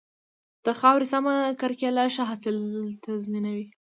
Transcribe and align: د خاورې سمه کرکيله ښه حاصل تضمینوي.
د 0.65 0.67
خاورې 0.79 1.07
سمه 1.13 1.33
کرکيله 1.61 2.03
ښه 2.15 2.23
حاصل 2.29 2.57
تضمینوي. 3.03 3.65